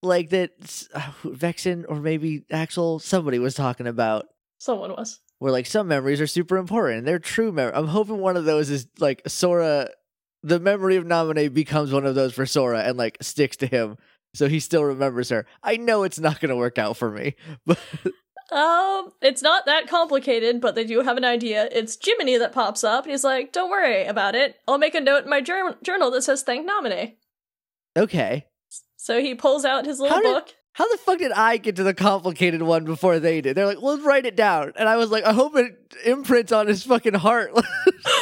[0.03, 0.51] like that
[0.95, 4.27] uh, Vexen or maybe Axel, somebody was talking about,
[4.59, 5.21] Someone was.
[5.39, 6.99] where like some memories are super important.
[6.99, 7.75] and They're true memory.
[7.75, 9.89] I'm hoping one of those is like Sora.
[10.45, 13.97] The memory of Naminé becomes one of those for Sora and like sticks to him,
[14.35, 15.47] so he still remembers her.
[15.63, 17.35] I know it's not gonna work out for me,
[17.67, 17.79] but
[18.51, 21.69] Um, it's not that complicated, but they do have an idea.
[21.73, 24.57] It's Jiminy that pops up, and he's like, "Don't worry about it.
[24.69, 27.15] I'll make a note in my jour- journal that says thank Naminé."
[27.97, 28.47] okay.
[28.97, 30.55] So he pulls out his little How did- book.
[30.75, 33.57] How the fuck did I get to the complicated one before they did?
[33.59, 34.73] They're like, well, write it down.
[34.77, 37.51] And I was like, I hope it imprints on his fucking heart.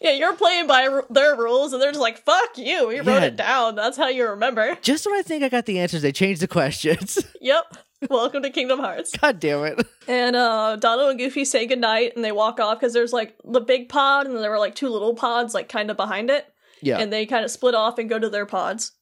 [0.00, 3.22] yeah, you're playing by r- their rules, and they're just like, "Fuck you." We wrote
[3.22, 3.74] it down.
[3.74, 4.76] That's how you remember.
[4.82, 7.18] Just when I think I got the answers, they changed the questions.
[7.40, 7.64] yep.
[8.08, 9.16] Welcome to Kingdom Hearts.
[9.16, 9.84] God damn it.
[10.06, 13.60] And uh Donald and Goofy say goodnight and they walk off because there's like the
[13.60, 16.46] big pod and then there were like two little pods like kind of behind it.
[16.80, 16.98] Yeah.
[16.98, 18.92] And they kind of split off and go to their pods.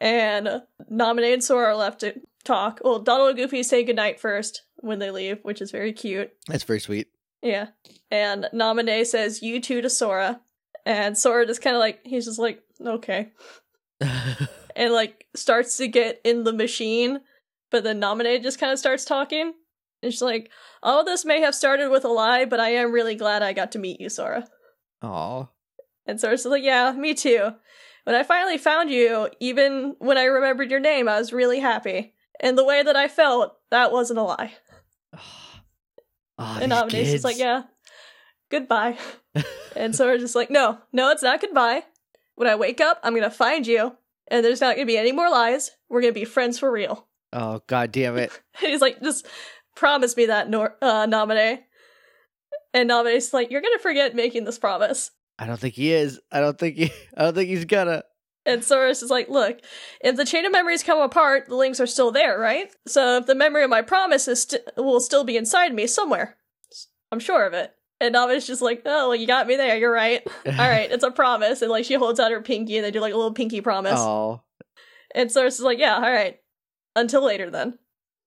[0.00, 2.80] And Naminé and Sora are left to talk.
[2.84, 6.30] Well, Donald and Goofy say goodnight first when they leave, which is very cute.
[6.46, 7.08] That's very sweet.
[7.44, 7.68] Yeah.
[8.10, 10.40] And Naminé says you too to Sora.
[10.86, 13.32] And Sora just kind of like, he's just like, okay.
[14.76, 17.20] And like starts to get in the machine.
[17.70, 19.52] But then Naminé just kind of starts talking.
[20.02, 20.50] And she's like,
[20.82, 23.70] all this may have started with a lie, but I am really glad I got
[23.72, 24.48] to meet you, Sora.
[25.02, 25.46] Aw.
[26.06, 27.52] And Sora's like, yeah, me too.
[28.02, 32.14] When I finally found you, even when I remembered your name, I was really happy.
[32.40, 34.54] And the way that I felt, that wasn't a lie.
[36.38, 37.62] Aw, and Naminé's just like, yeah,
[38.50, 38.98] goodbye.
[39.76, 41.84] and Sora's just like, no, no, it's not goodbye.
[42.34, 43.96] When I wake up, I'm gonna find you,
[44.28, 45.70] and there's not gonna be any more lies.
[45.88, 47.06] We're gonna be friends for real.
[47.32, 48.30] Oh, god damn it.
[48.60, 49.26] He's like, just
[49.76, 51.60] promise me that, Nor- uh, Naminé.
[52.72, 55.10] And Naminé's like, you're gonna forget making this promise.
[55.38, 56.20] I don't think he is.
[56.32, 58.02] I don't think he I don't think he's gonna.
[58.46, 59.60] And Sora's is like, look,
[60.00, 62.70] if the chain of memories come apart, the links are still there, right?
[62.86, 66.36] So if the memory of my promise is st- will still be inside me somewhere,
[67.10, 67.74] I'm sure of it.
[68.00, 69.78] And Naminé's just like, oh, well, you got me there.
[69.78, 70.22] You're right.
[70.46, 71.62] All right, it's a promise.
[71.62, 73.98] And like she holds out her pinky, and they do like a little pinky promise.
[73.98, 74.42] Oh.
[75.14, 76.38] And Sora's is like, yeah, all right.
[76.96, 77.78] Until later then.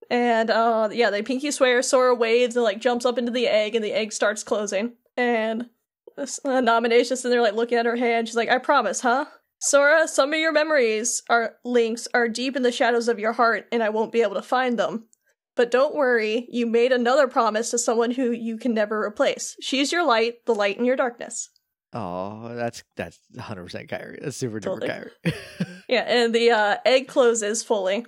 [0.09, 3.75] And uh yeah, they pinky swear, Sora waves and like jumps up into the egg
[3.75, 4.93] and the egg starts closing.
[5.17, 5.69] And
[6.17, 8.27] uh, Naminé's just in there like looking at her hand.
[8.27, 9.25] She's like, I promise, huh?
[9.59, 13.65] Sora, some of your memories are links are deep in the shadows of your heart
[13.71, 15.07] and I won't be able to find them.
[15.55, 19.55] But don't worry, you made another promise to someone who you can never replace.
[19.59, 21.49] She's your light, the light in your darkness.
[21.93, 24.21] Oh, that's that's 100% Kairi.
[24.21, 24.89] That's super duper Totally.
[24.89, 25.33] Kairi.
[25.89, 28.05] Yeah, and the uh, egg closes fully.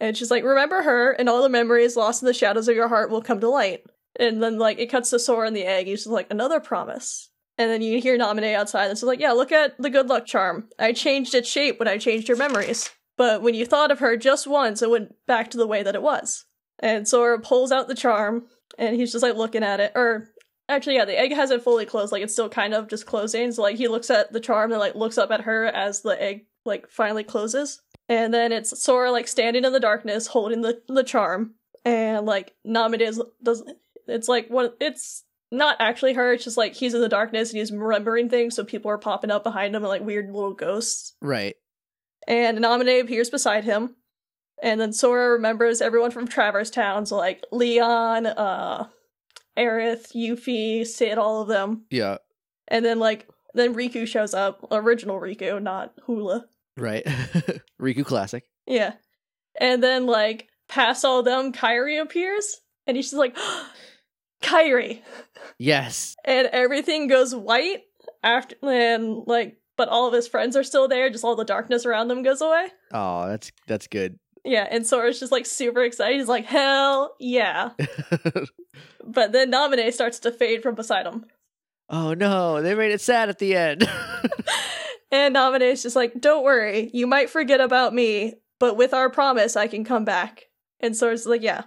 [0.00, 2.88] And she's like, Remember her, and all the memories lost in the shadows of your
[2.88, 3.82] heart will come to light.
[4.18, 5.86] And then, like, it cuts to Sora in the egg.
[5.86, 7.29] He's just like, Another promise.
[7.60, 10.24] And then you hear Naminé outside, and it's like, Yeah, look at the good luck
[10.24, 10.70] charm.
[10.78, 12.88] I changed its shape when I changed your memories.
[13.18, 15.94] But when you thought of her just once, it went back to the way that
[15.94, 16.46] it was.
[16.78, 18.46] And Sora pulls out the charm,
[18.78, 19.92] and he's just like looking at it.
[19.94, 20.28] Or,
[20.70, 22.12] actually, yeah, the egg hasn't fully closed.
[22.12, 23.52] Like, it's still kind of just closing.
[23.52, 26.20] So, like, he looks at the charm and, like, looks up at her as the
[26.20, 27.82] egg, like, finally closes.
[28.08, 32.54] And then it's Sora like standing in the darkness, holding the the charm, and like
[32.66, 33.62] Naminé does.
[34.08, 36.32] It's like what it's not actually her.
[36.32, 39.30] It's just like he's in the darkness and he's remembering things, so people are popping
[39.30, 41.14] up behind him and like weird little ghosts.
[41.20, 41.54] right.
[42.28, 43.96] And Naminé appears beside him,
[44.62, 48.86] and then Sora remembers everyone from Traverse Town, so like Leon, uh,
[49.58, 51.86] Aerith, Yuffie, Cid, all of them.
[51.90, 52.18] Yeah.
[52.68, 56.44] And then like then Riku shows up, original Riku, not Hula.
[56.76, 57.04] Right.
[57.80, 58.44] Riku classic.
[58.66, 58.94] Yeah.
[59.58, 63.36] And then, like, past all them, Kairi appears, and he's just like,
[64.42, 65.02] Kairi!
[65.58, 66.16] Yes.
[66.24, 67.82] And everything goes white
[68.22, 71.84] after, and, like, but all of his friends are still there, just all the darkness
[71.86, 72.68] around them goes away.
[72.92, 74.18] Oh, that's that's good.
[74.44, 76.16] Yeah, and Sora's just, like, super excited.
[76.18, 77.70] He's like, hell yeah.
[79.04, 81.24] But then Naminé starts to fade from beside him.
[81.88, 83.88] oh no, they made it sad at the end.
[85.12, 89.56] And Naminé's just like, don't worry, you might forget about me, but with our promise,
[89.56, 90.44] I can come back.
[90.78, 91.64] And Sora's like, yeah,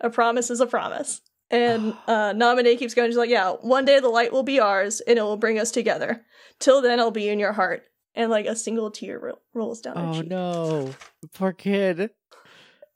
[0.00, 1.20] a promise is a promise.
[1.50, 5.00] And uh, Naminé keeps going, she's like, yeah, one day the light will be ours,
[5.00, 6.24] and it will bring us together.
[6.58, 7.84] Till then, I'll be in your heart.
[8.14, 10.28] And like a single tear ro- rolls down her oh cheek.
[10.28, 10.90] no.
[11.34, 12.10] Poor kid.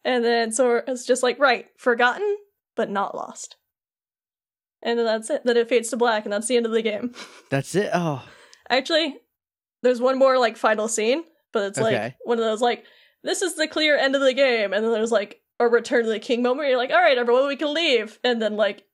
[0.05, 2.37] And then Sora's just like, right, forgotten,
[2.75, 3.57] but not lost.
[4.83, 5.43] And then that's it.
[5.45, 7.15] Then it fades to black, and that's the end of the game.
[7.51, 7.91] That's it.
[7.93, 8.25] Oh.
[8.69, 9.17] Actually,
[9.83, 12.85] there's one more like final scene, but it's like one of those like
[13.23, 16.11] this is the clear end of the game, and then there's like a Return to
[16.11, 16.59] the King moment.
[16.59, 18.85] Where you're like, all right, everyone, we can leave, and then like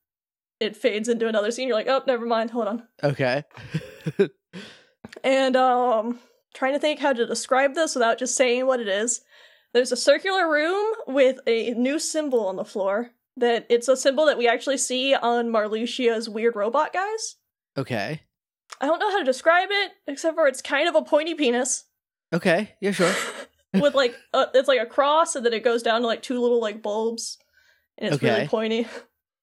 [0.61, 1.69] it fades into another scene.
[1.69, 2.51] You're like, oh, never mind.
[2.51, 2.83] Hold on.
[3.03, 3.45] Okay.
[5.25, 6.19] And um
[6.55, 9.21] trying to think how to describe this without just saying what it is.
[9.73, 13.11] There's a circular room with a new symbol on the floor.
[13.37, 17.37] That it's a symbol that we actually see on Marluxia's weird robot guys.
[17.77, 18.23] okay.
[18.81, 21.85] I don't know how to describe it, except for it's kind of a pointy penis
[22.33, 22.75] Okay.
[22.81, 23.13] Yeah, sure.
[23.81, 26.41] with like a, it's like a cross, and then it goes down to like two
[26.41, 27.39] little like bulbs,
[27.99, 28.35] and it's Okay.
[28.35, 28.87] really pointy.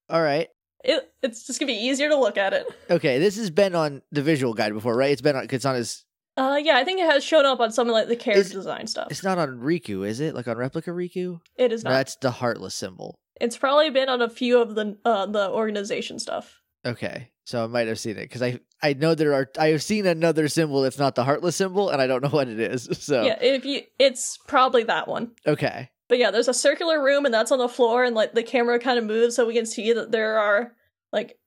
[0.10, 0.48] All right.
[0.88, 2.68] It it's just gonna be easier to look at it.
[2.92, 3.18] Okay.
[3.18, 5.10] This has been on the visual guide before, right?
[5.10, 5.48] It's been on.
[5.50, 6.06] It's on his.
[6.38, 8.52] Uh, yeah, I think it has shown up on some of like the character Is-
[8.52, 9.08] design stuff.
[9.10, 10.36] It's not on Riku, is it?
[10.36, 11.40] Like on replica Riku?
[11.58, 11.96] It is No, not.
[11.98, 13.16] that's the heartless symbol.
[13.42, 16.62] It's probably been on a few of the uh the organization stuff.
[16.86, 19.82] Okay, so I might have seen it because I I know there are I have
[19.82, 22.90] seen another symbol that's not the heartless symbol, and I don't know what it is.
[23.00, 25.32] So Yeah, if you it's probably that one.
[25.48, 28.44] okay, But yeah, there's a circular room and that's on the floor and like the
[28.44, 30.74] camera kind of moves so we can see that there are
[31.14, 31.38] like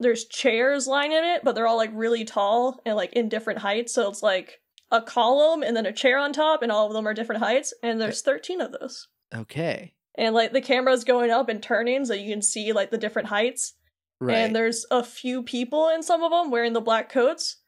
[0.00, 3.94] there's chairs lining it, but they're all like really tall and like in different heights.
[3.94, 4.60] So it's like
[4.92, 7.72] a column and then a chair on top and all of them are different heights
[7.82, 9.08] and there's 13 of those.
[9.34, 12.98] okay, And like the camera's going up and turning so you can see like the
[12.98, 13.72] different heights.
[14.20, 14.36] Right.
[14.36, 17.58] And there's a few people in some of them wearing the black coats,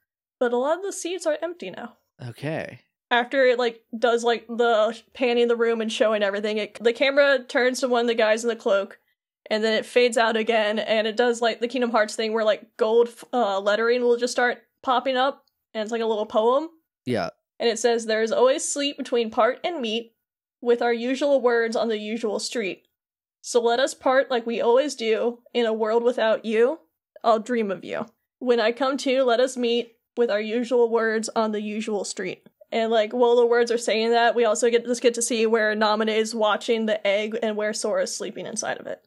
[0.41, 1.97] but a lot of the seats are empty now.
[2.27, 2.81] okay,
[3.11, 7.41] After it like does like the panning the room and showing everything, it the camera
[7.47, 8.99] turns to one of the guys in the cloak,
[9.51, 12.45] and then it fades out again, and it does like the Kingdom Hearts thing where
[12.45, 16.69] like gold uh, lettering will just start popping up, and it's like a little poem,
[17.07, 20.13] yeah, and it says, "There is always sleep between part and meet,
[20.61, 22.88] with our usual words on the usual street.
[23.49, 25.39] So let us part like we always do.
[25.55, 26.81] In a world without you,
[27.25, 28.05] I'll dream of you.
[28.41, 32.47] When I come to, let us meet with our usual words on the usual street."
[32.71, 35.47] And like while the words are saying that, we also get just get to see
[35.47, 39.03] where Naminé is watching the egg and where Sora is sleeping inside of it.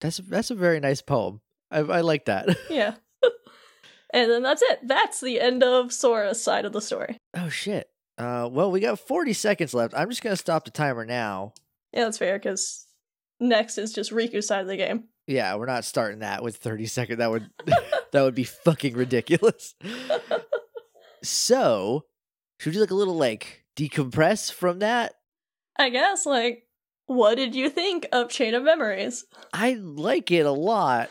[0.00, 1.42] that's that's a very nice poem.
[1.70, 2.56] I I like that.
[2.70, 2.94] Yeah.
[4.14, 4.88] and then that's it.
[4.88, 7.18] That's the end of Sora's side of the story.
[7.36, 7.90] oh shit.
[8.16, 9.92] Uh, well, we got forty seconds left.
[9.94, 11.52] I'm just gonna stop the timer now.
[11.92, 12.86] Yeah, that's fair because
[13.40, 15.04] next is just Riku's side of the game.
[15.26, 17.18] Yeah, we're not starting that with 30 seconds.
[17.18, 17.50] That would
[18.12, 19.74] that would be fucking ridiculous.
[21.22, 22.04] so,
[22.58, 25.14] should we do like a little like decompress from that?
[25.78, 26.66] I guess, like,
[27.06, 29.24] what did you think of Chain of Memories?
[29.52, 31.10] I like it a lot.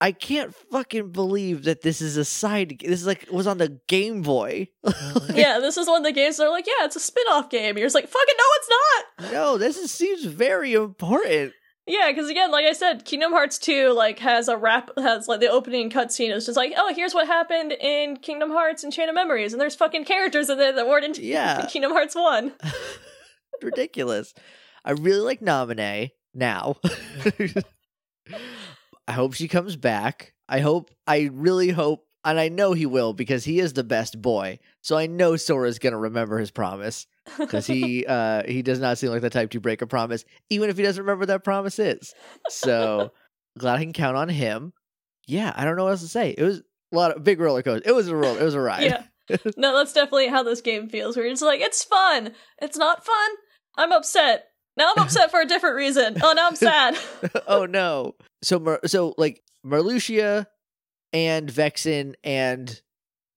[0.00, 2.80] I can't fucking believe that this is a side.
[2.84, 4.68] This is like was on the Game Boy.
[5.28, 7.50] Like, yeah, this is one of the games They're like, yeah, it's a spin off
[7.50, 7.76] game.
[7.76, 9.32] You're just like, fucking no, it's not!
[9.32, 11.52] No, this is, seems very important.
[11.88, 15.40] Yeah, because again, like I said, Kingdom Hearts 2, like, has a rap, has, like,
[15.40, 19.08] the opening cutscene is just like, oh, here's what happened in Kingdom Hearts and Chain
[19.08, 21.64] of Memories, and there's fucking characters in there that weren't in Yeah.
[21.66, 22.52] Kingdom Hearts 1.
[23.62, 24.34] ridiculous.
[24.84, 26.76] I really like Naminé now.
[29.08, 30.34] I hope she comes back.
[30.48, 34.20] I hope, I really hope, and I know he will because he is the best
[34.20, 34.58] boy.
[34.82, 37.06] So I know Sora's gonna remember his promise
[37.38, 40.70] because he uh he does not seem like the type to break a promise, even
[40.70, 42.14] if he doesn't remember what that promise is.
[42.48, 43.10] So
[43.58, 44.72] glad I can count on him.
[45.26, 46.34] Yeah, I don't know what else to say.
[46.36, 46.58] It was
[46.92, 47.88] a lot of big roller coaster.
[47.88, 48.36] It was a roll.
[48.36, 48.84] It was a ride.
[48.84, 49.02] Yeah.
[49.58, 51.14] No, that's definitely how this game feels.
[51.14, 52.32] Where it's like, it's fun.
[52.62, 53.30] It's not fun.
[53.76, 54.46] I'm upset.
[54.74, 56.16] Now I'm upset for a different reason.
[56.22, 56.96] Oh, now I'm sad.
[57.46, 58.14] oh no.
[58.42, 60.46] So Mer- so like Marluxia
[61.12, 62.80] and Vexen and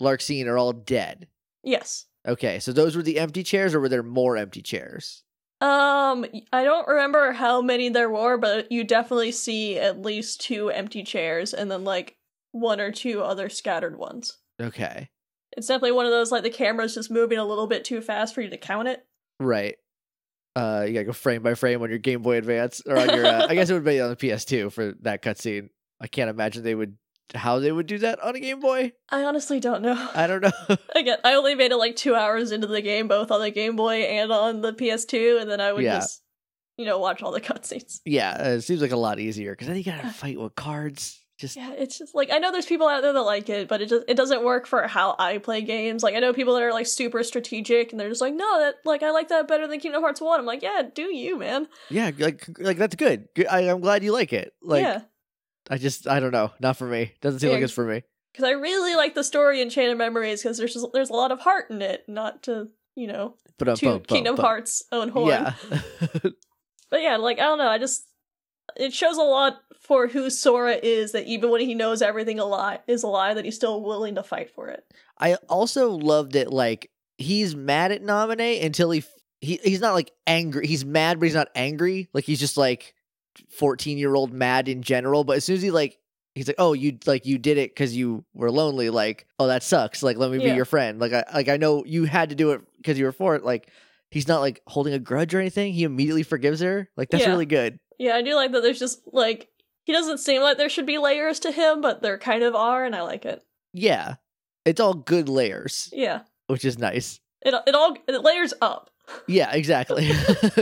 [0.01, 1.27] Larxene are all dead.
[1.61, 2.05] yes.
[2.27, 5.23] Okay, so those were the empty chairs, or were there more empty chairs?
[5.59, 10.69] Um, I don't remember how many there were, but you definitely see at least two
[10.69, 12.15] empty chairs and then like
[12.51, 14.37] one or two other scattered ones.
[14.59, 15.09] Okay,
[15.55, 18.33] It's definitely one of those like the camera's just moving a little bit too fast
[18.35, 19.05] for you to count it.
[19.39, 19.75] right.
[20.55, 23.25] Uh, you gotta go frame by frame on your Game Boy Advance, or on your.
[23.25, 25.69] Uh, I guess it would be on the PS2 for that cutscene.
[26.01, 26.97] I can't imagine they would
[27.33, 28.93] how they would do that on a Game Boy.
[29.09, 30.09] I honestly don't know.
[30.13, 30.51] I don't know.
[30.95, 33.75] Again, I only made it like two hours into the game, both on the Game
[33.75, 35.99] Boy and on the PS2, and then I would Yeah.
[35.99, 36.21] just,
[36.77, 37.99] you know, watch all the cutscenes.
[38.05, 41.17] yeah, uh, it seems like a lot easier because then you gotta fight with cards.
[41.37, 43.81] Just Yeah, it's just like I know there's people out there that like it, but
[43.81, 46.03] it just it doesn't work for how I play games.
[46.03, 48.75] Like I know people that are like super strategic and they're just like, no, that
[48.85, 50.39] like I like that better than Kingdom Hearts One.
[50.39, 51.67] I'm like, yeah, do you, man?
[51.89, 53.27] yeah, like like that's good.
[53.35, 54.53] Good- I, I'm glad you like it.
[54.61, 55.01] Like yeah,
[55.71, 57.13] I just I don't know, not for me.
[57.21, 58.03] Doesn't seem like it's for me.
[58.33, 61.13] because I really like the story in Chain of Memories because there's just, there's a
[61.13, 64.35] lot of heart in it, not to you know But um, to bum, bum, Kingdom
[64.35, 64.45] bum.
[64.45, 65.29] Hearts own horn.
[65.29, 65.53] Yeah.
[66.89, 68.05] But yeah, like I don't know, I just
[68.75, 72.45] it shows a lot for who Sora is that even when he knows everything a
[72.45, 74.83] lie is a lie, that he's still willing to fight for it.
[75.17, 79.07] I also loved it like he's mad at Naminé until he f-
[79.39, 80.67] he he's not like angry.
[80.67, 82.09] He's mad, but he's not angry.
[82.13, 82.93] Like he's just like
[83.49, 85.23] fourteen year old mad in general.
[85.23, 85.97] But as soon as he like
[86.35, 88.89] he's like, oh, you like you did it because you were lonely.
[88.89, 90.01] Like, oh, that sucks.
[90.03, 90.51] Like, let me Yeah.
[90.51, 90.99] be your friend.
[90.99, 93.43] Like, I like I know you had to do it because you were for it.
[93.43, 93.69] Like,
[94.09, 95.73] he's not like holding a grudge or anything.
[95.73, 96.89] He immediately forgives her.
[96.97, 97.29] Like, that's Yeah.
[97.31, 97.79] really good.
[97.99, 99.47] Yeah, I do like that there's just like
[99.83, 102.85] he doesn't seem like there should be layers to him, but there kind of are,
[102.85, 103.43] and I like it.
[103.73, 104.15] Yeah,
[104.65, 106.21] it's all good layers, Yeah.
[106.47, 107.19] which is nice.
[107.43, 108.89] It it all it layers up.
[109.27, 110.11] Yeah, exactly.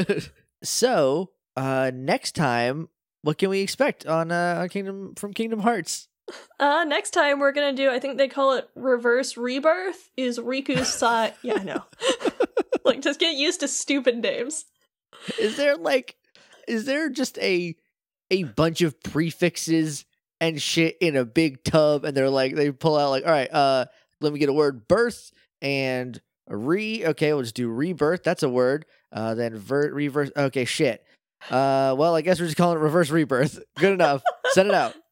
[0.63, 2.87] so, uh next time,
[3.21, 6.07] what can we expect on uh on Kingdom from Kingdom Hearts?
[6.57, 10.87] Uh next time we're gonna do I think they call it reverse rebirth is Riku's
[11.01, 11.83] side yeah, I know.
[12.85, 14.65] like just get used to stupid names.
[15.37, 16.15] Is there like
[16.67, 17.75] is there just a
[18.31, 20.05] a bunch of prefixes
[20.39, 23.51] and shit in a big tub and they're like they pull out like all right,
[23.51, 23.85] uh
[24.21, 28.23] let me get a word birth and re okay, we'll just do rebirth.
[28.23, 28.85] That's a word.
[29.11, 31.03] Uh then vert reverse okay, shit.
[31.49, 33.59] Uh well, I guess we're just calling it reverse rebirth.
[33.77, 34.21] Good enough.
[34.51, 34.95] Send it out.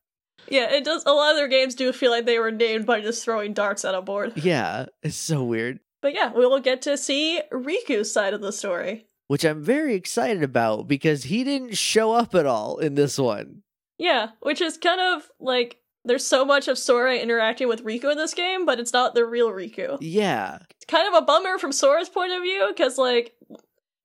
[0.50, 3.02] Yeah, it does a lot of their games do feel like they were named by
[3.02, 4.32] just throwing darts at a board.
[4.38, 5.82] Yeah, it's so weird.
[6.02, 9.08] But yeah, we will get to see Riku's side of the story.
[9.28, 13.64] which I'm very excited about because he didn't show up at all in this one.
[13.98, 18.18] Yeah, which is kind of like there's so much of Sora interacting with Riku in
[18.18, 19.98] this game, but it's not the real Riku.
[20.00, 20.60] Yeah.
[20.78, 23.34] It's kind of a bummer from Sora's point of view, because like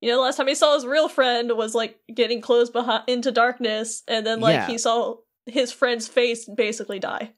[0.02, 3.04] you know, the last time he saw his real friend was like getting closed behind
[3.06, 4.66] into darkness, and then like Yeah.
[4.66, 7.32] he saw his friend's face basically die.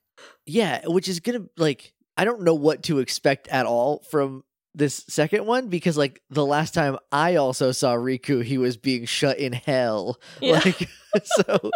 [0.46, 4.44] Yeah, which is to like I don't know what to expect at all from
[4.74, 9.04] this second one because like the last time I also saw Riku, he was being
[9.04, 10.18] shut in hell.
[10.40, 10.60] Yeah.
[10.64, 10.88] Like
[11.24, 11.70] so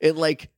[0.00, 0.50] it like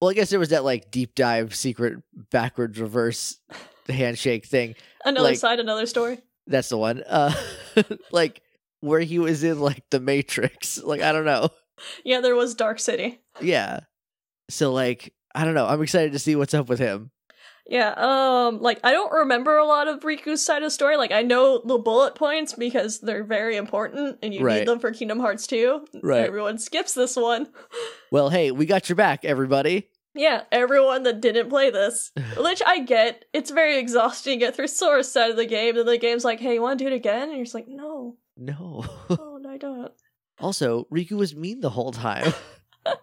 [0.00, 1.98] well, I guess there was that like deep dive secret
[2.30, 3.40] backwards reverse
[3.88, 4.74] handshake thing.
[5.04, 6.18] another like- side, another story.
[6.46, 7.02] That's the one.
[7.02, 7.32] Uh
[8.12, 8.40] like
[8.80, 10.78] where he was in like the Matrix.
[10.84, 11.50] Like I don't know.
[12.04, 13.20] Yeah, there was Dark City.
[13.40, 13.80] Yeah.
[14.50, 15.66] So like I don't know.
[15.66, 17.10] I'm excited to see what's up with him.
[17.68, 20.96] Yeah, um, like I don't remember a lot of Riku's side of the story.
[20.96, 24.60] Like I know the bullet points because they're very important and you Right.
[24.60, 25.84] need them for Kingdom Hearts 2.
[26.00, 26.24] Right.
[26.24, 27.48] Everyone skips this one.
[28.12, 29.90] Well, hey, we got your back, everybody.
[30.14, 32.12] Yeah, everyone that didn't play this.
[32.38, 33.24] Which I get.
[33.32, 36.38] It's very exhausting to get through Sora's side of the game, and the game's like,
[36.38, 37.24] hey, you wanna do it again?
[37.24, 38.84] And you're just like, no, No.
[39.10, 39.92] no, no, I don't.
[40.40, 42.32] also, Riku was mean the whole time.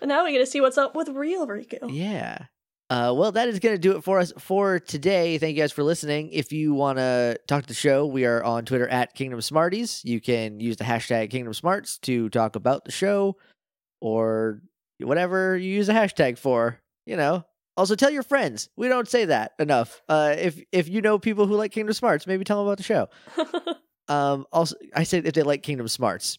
[0.00, 1.78] And now we get to see what's up with real Riku.
[1.90, 2.46] yeah.
[2.90, 5.38] Uh, well, that is going to do it for us for today.
[5.38, 6.28] Thank you guys for listening.
[6.30, 10.02] If you want to talk to the show, we are on Twitter at Kingdom Smarties.
[10.04, 13.36] You can use the hashtag Kingdom Smarts to talk about the show
[14.00, 14.60] or
[14.98, 16.78] whatever you use a hashtag for.
[17.06, 17.44] You know.
[17.76, 18.68] Also, tell your friends.
[18.76, 20.02] We don't say that enough.
[20.08, 22.84] Uh, if if you know people who like Kingdom Smarts, maybe tell them about the
[22.84, 23.08] show.
[24.08, 26.38] Um, also, I said if they like Kingdom Smarts,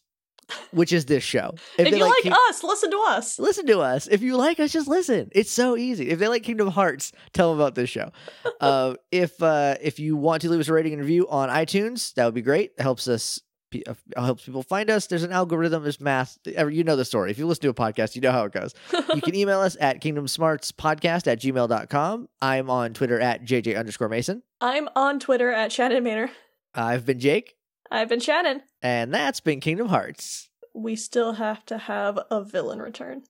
[0.71, 1.55] which is this show.
[1.79, 3.39] if they you like King- us, listen to us.
[3.39, 4.07] listen to us.
[4.07, 5.29] If you like us, just listen.
[5.31, 6.09] It's so easy.
[6.09, 8.11] If they like Kingdom Hearts, tell them about this show.
[8.61, 12.13] uh, if uh, if you want to leave us a rating and review on iTunes,
[12.13, 12.71] that would be great.
[12.77, 13.39] It helps us.
[13.71, 15.07] pe- uh, helps people find us.
[15.07, 15.81] There's an algorithm.
[15.81, 16.37] There's math.
[16.45, 17.31] You know the story.
[17.31, 18.75] If you listen to a podcast, you know how it goes.
[19.15, 22.29] You can email us at kingdomsmartspodcast at gmail.com.
[22.41, 24.43] I'm on Twitter at JJ underscore Mason.
[24.61, 26.29] I'm on Twitter at Shannon Manor.
[26.75, 27.54] I've been Jake,
[27.91, 28.61] I've been Shannon.
[28.81, 30.49] and that's been Kingdom Hearts.
[30.73, 33.23] We still have to have a villain return.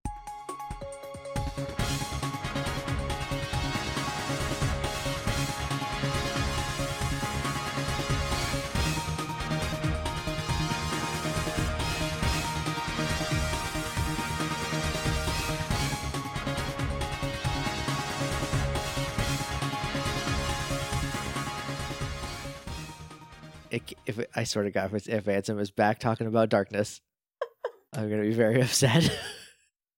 [24.06, 27.02] If I swear to God, if, if Ansem is back talking about darkness,
[27.94, 29.12] I'm gonna be very upset.